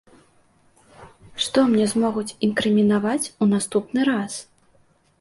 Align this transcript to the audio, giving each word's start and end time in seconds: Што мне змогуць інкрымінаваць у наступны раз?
Што 1.45 1.59
мне 1.75 1.85
змогуць 1.93 2.35
інкрымінаваць 2.49 3.31
у 3.41 3.53
наступны 3.55 4.11
раз? 4.15 4.45